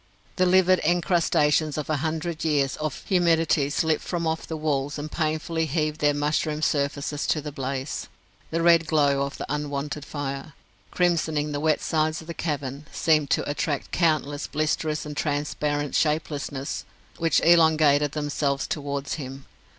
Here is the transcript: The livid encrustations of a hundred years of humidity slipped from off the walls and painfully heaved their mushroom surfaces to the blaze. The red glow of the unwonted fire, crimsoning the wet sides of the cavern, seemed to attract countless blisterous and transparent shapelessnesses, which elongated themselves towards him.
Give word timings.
The 0.37 0.47
livid 0.47 0.79
encrustations 0.79 1.77
of 1.77 1.87
a 1.87 1.97
hundred 1.97 2.43
years 2.43 2.75
of 2.77 3.03
humidity 3.05 3.69
slipped 3.69 4.01
from 4.01 4.25
off 4.25 4.47
the 4.47 4.57
walls 4.57 4.97
and 4.97 5.11
painfully 5.11 5.67
heaved 5.67 5.99
their 6.01 6.15
mushroom 6.15 6.63
surfaces 6.63 7.27
to 7.27 7.39
the 7.39 7.51
blaze. 7.51 8.07
The 8.49 8.63
red 8.63 8.87
glow 8.87 9.21
of 9.21 9.37
the 9.37 9.45
unwonted 9.47 10.03
fire, 10.03 10.53
crimsoning 10.91 11.51
the 11.51 11.59
wet 11.59 11.81
sides 11.81 12.19
of 12.19 12.25
the 12.25 12.33
cavern, 12.33 12.87
seemed 12.91 13.29
to 13.29 13.47
attract 13.47 13.91
countless 13.91 14.47
blisterous 14.47 15.05
and 15.05 15.15
transparent 15.15 15.93
shapelessnesses, 15.93 16.83
which 17.19 17.39
elongated 17.41 18.13
themselves 18.13 18.65
towards 18.65 19.13
him. 19.21 19.45